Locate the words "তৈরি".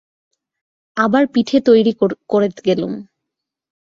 1.65-1.91